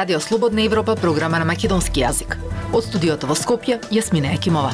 [0.00, 2.38] Радио Слободна Европа, програма на македонски јазик.
[2.72, 4.70] Од студиото во Скопје, Јасмина Екимова.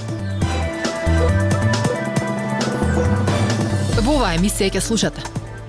[3.97, 5.25] Во оваа емисија ќе слушате.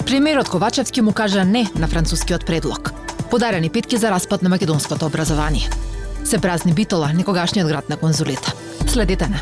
[0.06, 2.93] Премиерот Ковачевски му кажа не на францускиот предлог.
[3.32, 5.66] Подарени питки за распад на македонското образование.
[6.24, 8.54] Се празни Битола, некогашниот град на конзулите.
[8.86, 9.42] Следете на.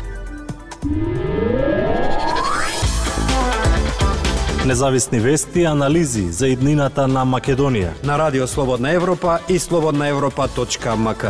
[4.66, 7.92] Независни вести и анализи за иднината на Македонија.
[8.02, 11.24] На Радио Слободна Европа и слободнаевропа.мк.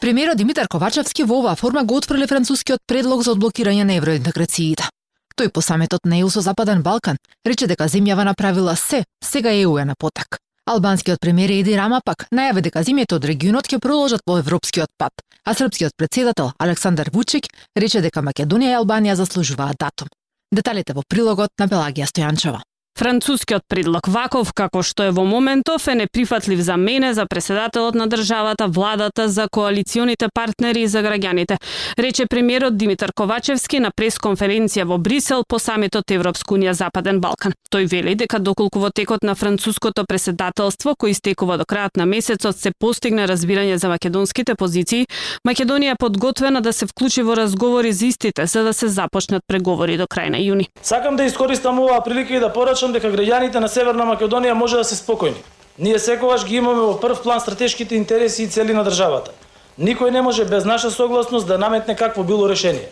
[0.00, 4.84] Премиерот Димитар Ковачевски во оваа форма го отфрли францускиот предлог за одблокирање на евроинтеграциите.
[5.32, 7.16] Тој по саметот на ЕУ со Западен Балкан
[7.46, 10.36] рече дека земјава направила се, сега ЕУ е на потек.
[10.66, 15.24] Албанскиот премиер Еди Рама пак најави дека земјите од регионот ќе продолжат по европскиот пат,
[15.44, 20.08] а српскиот председател Александар Вучик рече дека Македонија и Албанија заслужуваат датум.
[20.52, 22.60] Деталите во прилогот на Белагија Стојанчева.
[22.98, 28.06] Францускиот предлог ваков како што е во моментов е неприфатлив за мене, за преседателот на
[28.06, 31.56] државата, владата, за коалиционите партнери и за граѓаните,
[31.98, 37.54] рече премиерот Димитар Ковачевски на пресконференција во Брисел по самитот Европска унија Западен Балкан.
[37.72, 42.58] Тој вели дека доколку во текот на француското преседателство кој истекува до крајот на месецот
[42.58, 45.06] се постигне разбирање за македонските позиции,
[45.46, 49.96] Македонија е подготвена да се вклучи во разговори за истите за да се започнат преговори
[49.96, 50.68] до крај на јуни.
[50.82, 54.76] Сакам да искористам оваа прилика и да порачам сметам дека граѓаните на Северна Македонија може
[54.76, 55.36] да се спокојни.
[55.78, 59.32] Ние секогаш ги имаме во прв план стратешките интереси и цели на државата.
[59.78, 62.88] Никој не може без наша согласност да наметне какво било решение.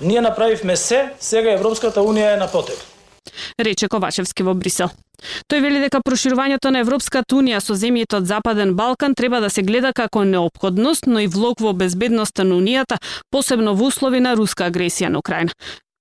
[0.00, 2.78] Ние направивме се, сега Европската Унија е на потек.
[3.60, 4.90] Рече Ковачевски во Брисел.
[5.46, 9.62] Тој вели дека проширувањето на Европската Унија со земјите од Западен Балкан треба да се
[9.62, 12.98] гледа како необходност, но и влог во безбедноста на Унијата,
[13.30, 15.52] посебно во услови на руска агресија на Украина.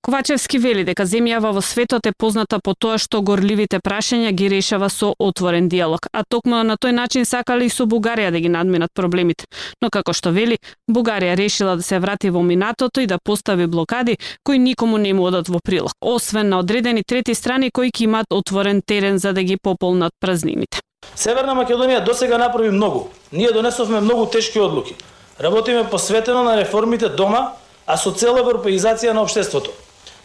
[0.02, 4.88] Ковачевски вели дека земјава во светот е позната по тоа што горливите прашања ги решава
[4.90, 8.90] со отворен диалог, а токму на тој начин сакале и со Бугарија да ги надминат
[8.98, 9.46] проблемите.
[9.82, 10.58] Но како што вели,
[10.90, 15.28] Бугарија решила да се врати во минатото и да постави блокади кои никому не му
[15.30, 19.44] одат во прилог, освен на одредени трети страни кои ќе имаат отворен терен за да
[19.44, 20.82] ги пополнат празнините.
[21.16, 23.10] Северна Македонија досега направи многу.
[23.32, 24.96] Ние донесовме многу тешки одлуки.
[25.40, 27.54] Работиме посветено на реформите дома,
[27.86, 29.70] а со цел европеизација на општеството.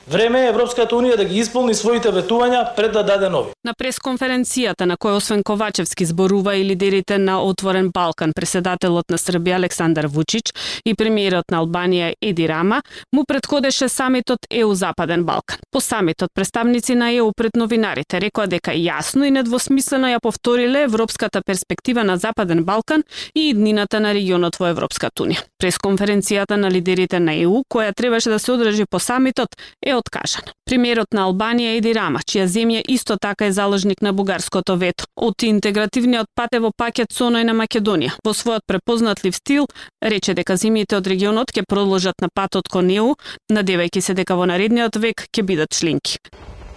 [0.09, 3.51] Време е Европската Унија да ги исполни своите ветувања пред да даде нови.
[3.67, 9.57] На пресконференцијата на која освен Ковачевски зборува и лидерите на Отворен Балкан, преседателот на Србија
[9.57, 10.53] Александар Вучич
[10.85, 15.59] и премиерот на Албанија Еди Рама, му предходеше самитот ЕУ Западен Балкан.
[15.73, 21.43] По самитот представници на ЕУ пред новинарите рекоа дека јасно и недвосмислено ја повториле европската
[21.43, 23.03] перспектива на Западен Балкан
[23.35, 25.43] и иднината на регионот во Европската Унија.
[25.59, 29.49] Пресконференцијата на лидерите на ЕУ, која требаше да се одржи по самитот,
[29.83, 30.53] е откажана.
[30.67, 35.43] Примерот на Албанија Еди Рама, чија земја исто така е заложник на бугарското вето, од
[35.43, 38.17] интегративниот пат е во пакет со оној на Македонија.
[38.25, 39.69] Во својот препознатлив стил,
[40.03, 43.15] рече дека земјите од регионот ќе продолжат на патот кон ЕУ,
[43.53, 46.19] надевајќи се дека во наредниот век ќе бидат членки.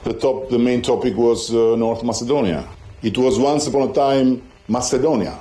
[0.05, 2.63] The top, the main topic was uh, North Macedonia.
[3.03, 5.35] It was once upon a time Macedonia,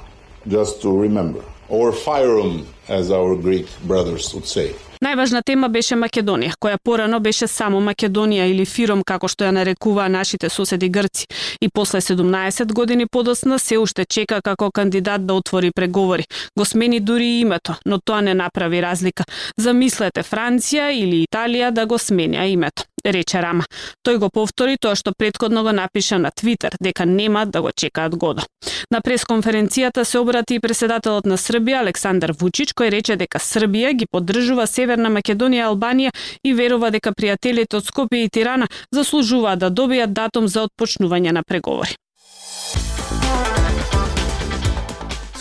[0.47, 4.75] just to remember, or Fyrom, as our Greek brothers would say.
[4.99, 10.09] Најважна тема беше Македонија, која порано беше само Македонија или Фиром, како што ја нарекуваа
[10.11, 11.27] нашите соседи грци.
[11.61, 16.25] И после 17 години подосна се уште чека како кандидат да отвори преговори.
[16.59, 19.25] Го смени дури и името, но тоа не направи разлика.
[19.57, 23.65] Замислете Франција или Италија да го сменја името рече Рама.
[24.07, 28.17] Тој го повтори тоа што предходно го напиша на Твитер, дека нема да го чекаат
[28.17, 28.43] годо.
[28.91, 34.07] На пресконференцијата се обрати и преседателот на Србија Александар Вучич, кој рече дека Србија ги
[34.07, 36.13] поддржува Северна Македонија и Албанија
[36.45, 41.43] и верува дека пријателите од Скопје и Тирана заслужуваат да добијат датум за отпочнување на
[41.43, 41.97] преговори.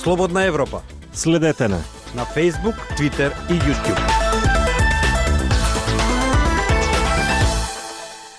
[0.01, 0.81] Слободна Европа.
[1.13, 1.83] Следете на
[2.15, 4.01] на Facebook, Twitter и YouTube.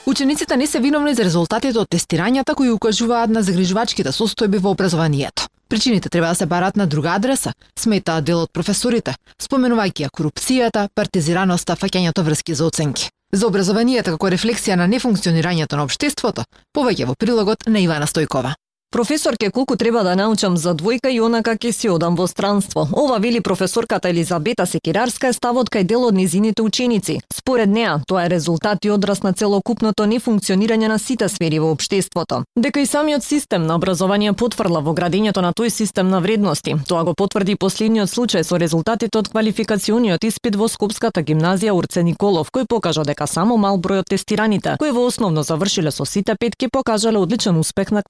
[0.07, 5.47] Учениците не се виновни за резултатите од тестирањата кои укажуваат на загрижувачките состојби во образованието.
[5.69, 10.89] Причините треба да се барат на друга адреса, сметаа дел од професорите, споменувајќи ја корупцијата,
[10.95, 13.11] партизираноста, фаќањето врски за оценки.
[13.33, 18.55] За образованието како рефлексија на нефункционирањето на општеството, повеќе во прилогот на Ивана Стојкова.
[18.91, 22.87] Професорке, колку треба да научам за двојка и онака ќе си одам во странство.
[22.97, 27.19] Ова вели професорката Елизабета Секирарска е ставот кај дел од низините ученици.
[27.29, 32.45] Според неа, тоа е резултат и одраз на целокупното нефункционирање на сите сфери во општеството.
[32.57, 36.75] Дека и самиот систем на образование потврла во градењето на тој систем на вредности.
[36.89, 42.49] Тоа го потврди последниот случај со резултатите од квалификациониот испит во Скопската гимназија Урце Николов,
[42.49, 46.69] кој покажа дека само мал број од тестираните, кои во основно завршиле со сите петки,
[46.73, 48.03] покажале одличен успех на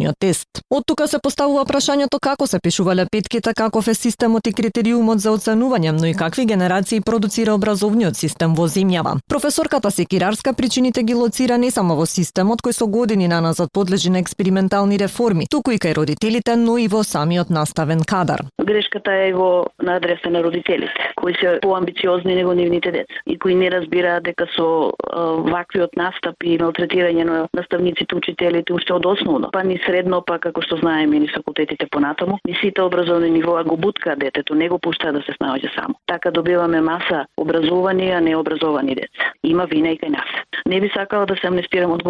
[0.00, 0.48] квалификациониот тест.
[0.70, 5.30] Од тука се поставува прашањето како се пишувале петките, каков е системот и критериумот за
[5.30, 9.18] оценување, но и какви генерации продуцира образовниот систем во земјава.
[9.28, 14.18] Професорката Секирарска причините ги лоцира не само во системот кој со години наназад подлежи на
[14.18, 18.44] експериментални реформи, туку и кај родителите, но и во самиот наставен кадар.
[18.58, 23.54] Грешката е во на адреса на родителите, кои се поамбициозни него нивните деца и кои
[23.54, 24.92] не разбираат дека со
[25.50, 30.62] ваквиот настап и малтретирање на наставниците, учителите уште од основно, па ни средно, па како
[30.62, 35.18] што знаеме ни факултетите понатаму, и сите образовни нивоа го буткаат детето, не го пуштаат
[35.18, 35.94] да се снаоѓа само.
[36.06, 39.32] Така добиваме маса образовани, а не образовани деца.
[39.44, 40.30] Има вина и кај нас.
[40.66, 42.06] Не би сакала да се амнестирам од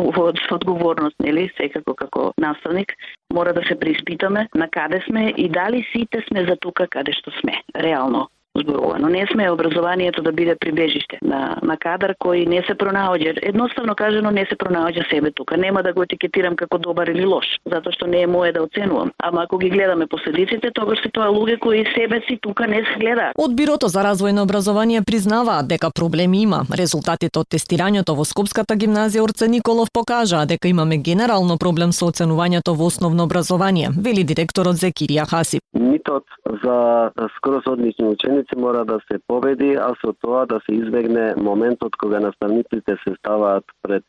[0.50, 2.92] одговорност, нели, секако како наставник,
[3.32, 7.30] мора да се преиспитаме на каде сме и дали сите сме за тука каде што
[7.40, 8.28] сме, реално
[8.58, 9.08] зборувано.
[9.08, 13.38] Не сме образованието да биде прибежиште на, на кадар кој не се пронаоѓа.
[13.42, 15.56] Едноставно кажано не се пронаоѓа себе тука.
[15.56, 19.12] Нема да го етикетирам како добар или лош, затоа што не е мое да оценувам.
[19.18, 22.98] Ама ако ги гледаме последиците, тогаш се тоа луѓе кои себе си тука не се
[22.98, 23.38] гледаат.
[23.38, 26.64] Од Бирото за развој на образование признаваат дека проблеми има.
[26.74, 32.74] Резултатите од тестирањето во Скопската гимназија Орце Николов покажаа дека имаме генерално проблем со оценувањето
[32.74, 35.62] во основно образование, вели директорот Зекирија Хасип.
[35.74, 36.24] Митот
[36.64, 41.34] за скоро одлични учени наставници мора да се победи, а со тоа да се избегне
[41.36, 44.04] моментот кога наставниците се ставаат пред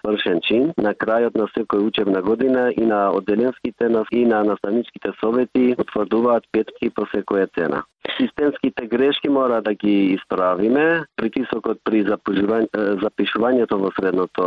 [0.00, 5.74] свршен чин на крајот на секој учебна година и на одделенските и на наставничките совети
[5.78, 7.84] утврдуваат петки по секоја цена.
[8.16, 11.04] Системските грешки мора да ги исправиме.
[11.16, 14.42] Притисокот при запишувањето во средното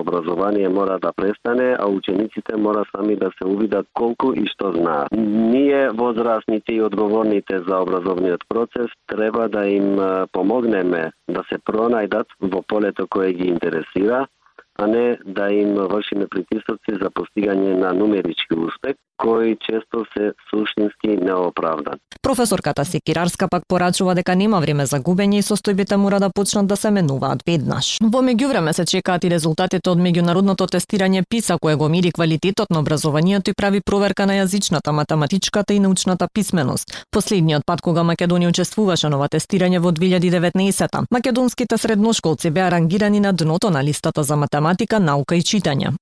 [0.00, 5.08] образование мора да престане, а учениците мора сами да се увидат колку и што знаат.
[5.12, 8.73] Ние, возрастните и одговорните за образовниот процес,
[9.06, 9.98] треба да им
[10.32, 14.26] помогнеме да се пронајдат во полето кое ги интересира,
[14.78, 21.24] а не да им вршиме притисоци за постигање на нумерички успех, кои често се суштински
[21.24, 21.98] неоправдан.
[22.22, 26.76] Професорката Секирарска пак порачува дека нема време за губење и состојбите мора да почнат да
[26.76, 27.98] се менуваат веднаш.
[28.02, 32.80] Во меѓувреме се чекаат и резултатите од меѓународното тестирање ПИСА кое го мери квалитетот на
[32.80, 37.06] образованието и прави проверка на јазичната, математичката и научната писменост.
[37.10, 43.32] Последниот пат кога Македонија учествуваше на ова тестирање во 2019 македонските средношколци беа рангирани на
[43.32, 44.63] дното на листата за математика,
[44.98, 45.92] наука и читање.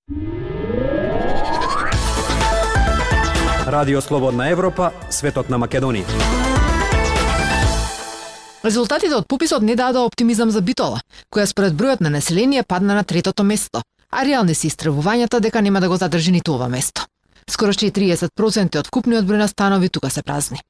[3.67, 6.05] Радио Слободна Европа, светот на Македонија.
[8.65, 11.01] Резултатите од пописот не дадоа оптимизам за Битола,
[11.35, 15.81] која според бројот на население падна на третото место, а реални се истребувањата дека нема
[15.81, 17.07] да го задржи ниту ова место.
[17.51, 20.61] Скоро 30% од вкупниот број на станови тука се празни.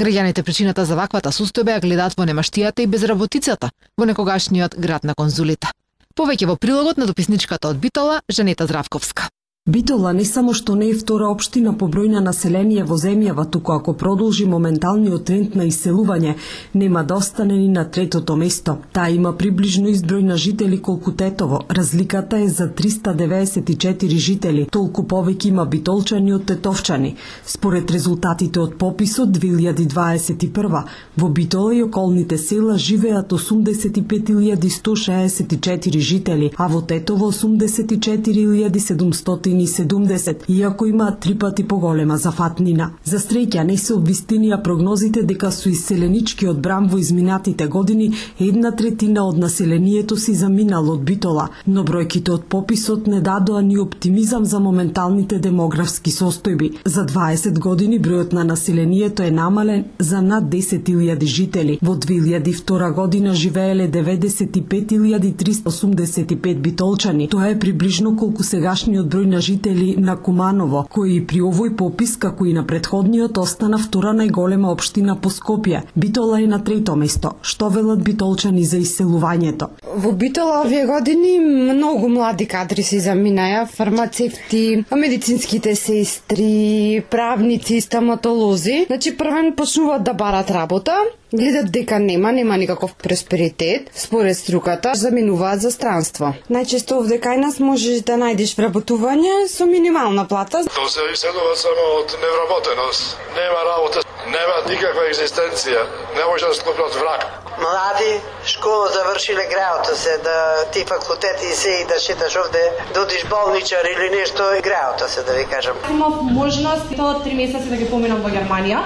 [0.00, 5.14] Граѓаните причината за ваквата состојба ја гледаат во немаштијата и безработицата во некогашниот град на
[5.14, 5.68] конзулите.
[6.12, 9.30] Повеќе во прилогот на дописничката од Битола, Жанета Здравковска.
[9.68, 13.72] Битола не само што не е втора општина по број на население во земјава, туку
[13.72, 16.34] ако продолжи моменталниот тренд на иселување,
[16.74, 18.76] нема да остане ни на третото место.
[18.92, 21.60] Таа има приближно изброј на жители колку Тетово.
[21.70, 24.66] Разликата е за 394 жители.
[24.66, 27.14] Толку повеќе има битолчани од тетовчани.
[27.46, 30.82] Според резултатите од пописот 2021,
[31.16, 41.16] во Битола и околните села живеат 85.164 жители, а во Тетово 84.700 170, иако има
[41.20, 42.90] три пати поголема зафатнина.
[43.04, 49.24] За среќа не се обвистинија прогнозите дека со иселенички брам во изминатите години една третина
[49.24, 54.60] од населението си заминало од Битола, но бројките од пописот не дадоа ни оптимизам за
[54.60, 56.72] моменталните демографски состојби.
[56.84, 61.78] За 20 години бројот на населението е намален за над 10.000 жители.
[61.82, 67.28] Во 2002 година живееле 95.385 битолчани.
[67.28, 72.46] Тоа е приближно колку сегашниот број на жители на Куманово, кои при овој попис, како
[72.46, 75.82] и на предходниот, остана втора најголема општина по Скопје.
[75.96, 77.34] Битола е на трето место.
[77.42, 79.68] Што велат битолчани за иселувањето?
[79.96, 88.84] Во Битола овие години многу млади кадри се заминаја, фармацевти, медицинските сестри, правници, стоматолози.
[88.86, 90.96] Значи првен почнуваат да барат работа,
[91.32, 96.34] гледат дека нема, нема никаков просперитет, според струката, заминуваат за странство.
[96.50, 100.64] Најчесто овде кај нас можеш да најдеш вработување со минимална плата.
[100.68, 103.16] Тоа се иселува само од невработеност.
[103.36, 105.86] Нема работа, нема никаква екзистенција.
[106.16, 107.24] Не може да склопнат враг.
[107.60, 108.12] Млади,
[108.46, 113.24] школа завршиле граото се да ти факултети и се и да шеташ овде, да одиш
[113.24, 115.76] болничар или нешто, граото се да ви кажам.
[115.90, 118.84] Имав можност тоа три месеци да ги поминам во Германија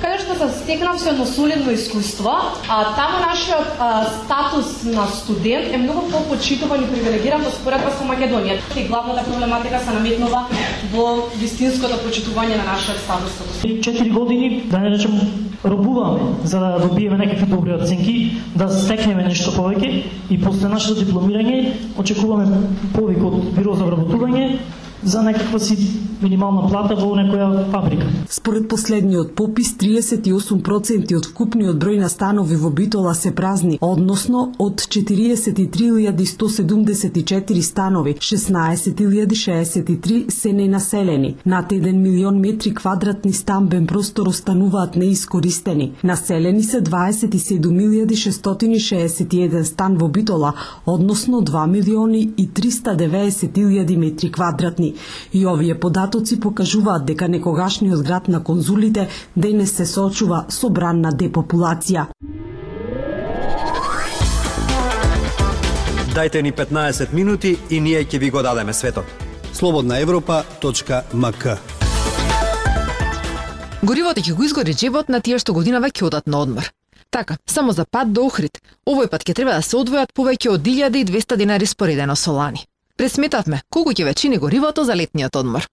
[0.00, 2.34] каде што се стекнав со едно солидно искуство,
[2.68, 8.04] а таму нашиот а, статус на студент е многу попочитуван и привилегиран во споредба со
[8.04, 8.58] Македонија.
[8.76, 10.46] И главната проблематика се наметнува
[10.92, 13.32] во вистинското почитување на нашиот статус.
[13.82, 15.20] Четири години, да не речем,
[15.64, 21.74] робуваме за да добиеме некакви добри оценки, да стекнеме нешто повеќе и после нашето дипломирање
[21.98, 22.62] очекуваме
[22.94, 24.58] повик од биро за вработување
[25.02, 25.76] за некаква си
[26.22, 28.06] минимална плата во некоја фабрика.
[28.28, 34.80] Според последниот попис, 38% од вкупниот број на станови во Битола се празни, односно од
[34.80, 41.36] 43.174 станови, 16.063 се ненаселени.
[41.46, 45.92] Над 1 милион метри квадратни стамбен простор остануваат неискористени.
[46.04, 50.52] Населени се 27.661 стан во Битола,
[50.86, 54.87] односно 2 милиони и 390.000 метри квадратни.
[55.32, 62.06] И овие податоци покажуваат дека некогашниот град на конзулите денес се соочува со бранна депопулација.
[66.14, 69.04] Дайте ни 15 минути и ние ќе ви го дадеме светот.
[69.52, 71.58] Слободна Европа.мк
[73.82, 76.72] Горивото ќе го изгори джебот на тие што годинава ќе одат на одмор.
[77.10, 80.66] Така, само за пат до Охрид, овој пат ќе треба да се одвојат повеќе од
[80.66, 82.66] 1200 денари споредено со лани.
[82.98, 85.66] Пресметавме колку ќе ве горивото за летниот одмор.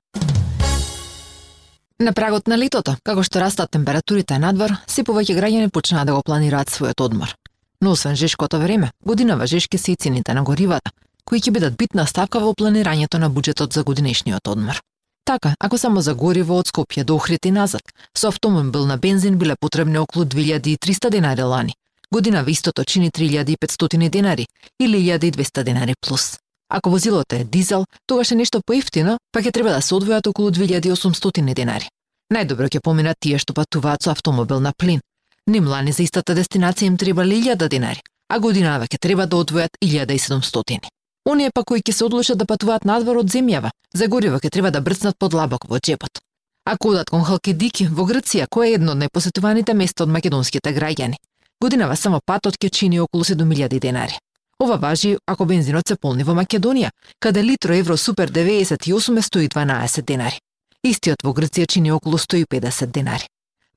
[1.99, 6.21] На прагот на летото, како што растат температурите надвор, се повеќе граѓани почнаа да го
[6.21, 7.35] планираат својот одмор.
[7.81, 10.91] Но освен жешкото време, годинава жешки се и цените на горивата,
[11.25, 14.81] кои ќе бидат битна ставка во планирањето на буџетот за годинешниот одмор.
[15.25, 17.81] Така, ако само за гориво од Скопје до Охрид и назад,
[18.13, 21.73] со автомобил на бензин биле потребни околу 2300 денари лани,
[22.11, 24.47] Година вистото чини 3500 денари
[24.79, 26.37] или 1200 денари плюс.
[26.69, 30.49] Ако возилото е дизел, тогаш е нешто поевтино, па ќе треба да се одвојат околу
[30.49, 31.89] 2800 денари.
[32.33, 35.01] Најдобро ќе поминат тие што патуваат со автомобил на плин.
[35.47, 40.89] Нимлани за истата дестинација им треба 1000 денари, а годинава ќе треба да одвојат 1700.
[41.29, 44.71] Оние па кои ќе се одлучат да патуваат надвор од земјава, за гориво ќе треба
[44.71, 46.21] да брцнат подлабоко во джебот.
[46.65, 51.21] Ако одат кон Халкидики во Грција, кој е едно од најпосетуваните места од македонските граѓани,
[51.61, 54.17] годинава само патот ќе чини околу 7000 денари.
[54.63, 60.01] Ова важи ако бензинот се полни во Македонија, каде литро евро супер 98 стои 12
[60.01, 60.39] денари.
[60.83, 63.27] Истиот во Грција чини околу 150 денари.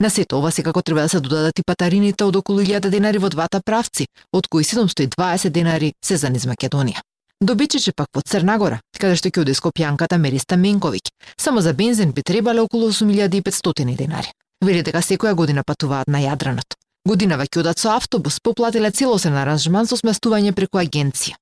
[0.01, 3.29] На сето ова секако треба да се додадат и патарините од околу 1000 денари во
[3.29, 7.03] двата правци, од кои 720 денари се за низ Македонија.
[7.41, 11.11] Добичеше пак во Црнагора, каде што ќе оди Скопјанката Мериста Менковиќ.
[11.37, 14.31] Само за бензин би требале околу 8500 денари.
[14.63, 16.78] Вели дека секоја година патуваат на Јадранот.
[17.09, 21.39] Годинава ќе одат со автобус, поплатиле целосен аранжман со сместување преку агенција.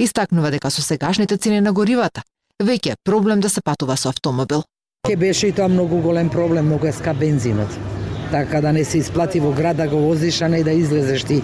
[0.00, 2.22] Истакнува дека со сегашните цени на горивата,
[2.68, 4.62] веќе е проблем да се патува со автомобил.
[5.06, 7.76] Ке беше и тоа многу голем проблем, многу е скап бензинот.
[8.30, 11.42] Така да не се исплати во град да го возиш, а не да излезеш ти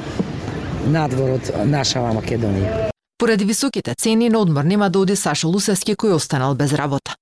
[0.89, 2.89] надвор од нашава Македонија.
[3.19, 7.13] Поради високите цени на одмор нема да оди Сашо Лусевски кој останал без работа.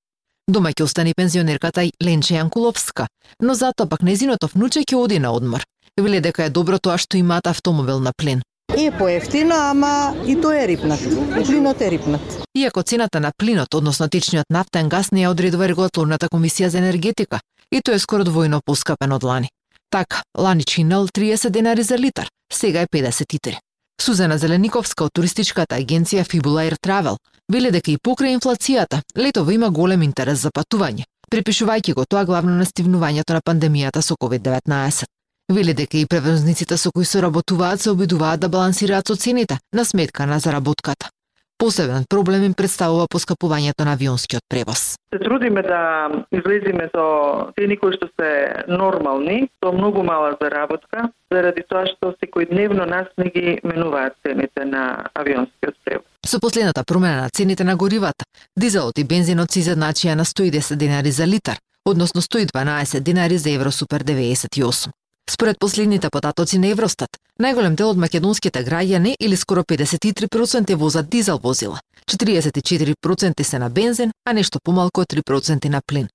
[0.47, 3.11] Дома ќе остане пензионерката Ленче Јанкуловска,
[3.43, 5.65] но затоа пак незиното внуче ќе оди на одмор
[6.01, 8.43] веле дека е добро тоа што имаат автомобил на плин.
[8.77, 11.01] Е поевтино, ама и тоа е рипнат.
[11.47, 12.43] Плинот е рипнат.
[12.55, 17.41] Иако цената на плинот, односно течниот нафтен газ, не ја одредува регулаторната комисија за енергетика,
[17.73, 19.49] и тоа е скоро двојно поскапен од лани.
[19.91, 23.59] Така, лани чинел 30 денари за литар, сега е 53.
[24.01, 27.17] Сузана Зелениковска од туристичката агенција Fibula Air Travel
[27.53, 32.57] веле дека и покрај инфлацијата, летово има голем интерес за патување, припишувајќи го тоа главно
[32.57, 35.05] на стивнувањето на пандемијата со COVID-19.
[35.53, 40.27] Вели дека и превозниците со кои соработуваат се обидуваат да балансираат со цените на сметка
[40.27, 41.11] на заработката.
[41.59, 44.97] Посебен проблем им представува поскапувањето на авионскиот превоз.
[45.13, 51.63] Се трудиме да излезиме со цени кои што се нормални, со многу мала заработка, заради
[51.69, 56.09] тоа што секојдневно нас не ги менуваат цените на авионскиот превоз.
[56.27, 58.25] Со последната промена на цените на горивата,
[58.57, 63.73] дизелот и бензинот се изедначија на 110 денари за литар, односно 112 денари за евро
[63.73, 65.04] супер 98.
[65.31, 71.41] Според последните податоци на Евростат, најголем дел од македонските граѓани или скоро 53% возат дизел
[71.43, 76.09] возила, 44% се на бензин, а нешто помалку од 3% на плин.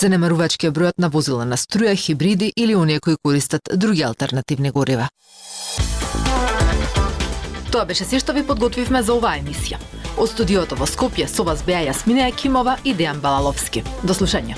[0.00, 5.08] Занемарувачки е бројот на возила на струја, хибриди или оние кои користат други алтернативни горива.
[7.70, 9.78] Тоа беше се што ви подготвивме за оваа емисија.
[10.18, 13.84] Од студиото во Скопје со вас беа Јасмина Јакимова и Дејан Балаловски.
[14.02, 14.56] До слушање.